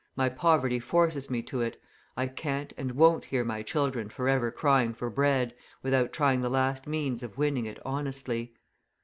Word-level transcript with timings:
My 0.15 0.29
poverty 0.29 0.79
forces 0.79 1.29
me 1.29 1.43
to 1.43 1.61
it; 1.61 1.79
I 2.17 2.25
can't 2.25 2.73
and 2.75 2.93
won't 2.93 3.25
hear 3.25 3.43
my 3.45 3.61
children 3.61 4.09
forever 4.09 4.49
crying 4.49 4.95
for 4.95 5.11
bread, 5.11 5.53
without 5.83 6.11
trying 6.11 6.41
the 6.41 6.49
last 6.49 6.87
means 6.87 7.21
of 7.21 7.37
winning 7.37 7.67
it 7.67 7.77
honestly. 7.85 8.55